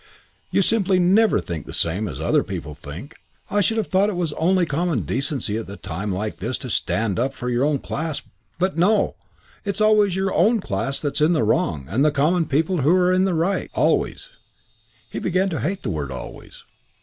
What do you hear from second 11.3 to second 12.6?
the wrong and the common